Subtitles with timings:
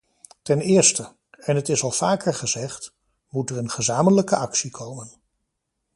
[0.41, 2.93] Ten eerste, en het is al vaker gezegd,
[3.29, 5.11] moet er een gezamenlijke actie komen.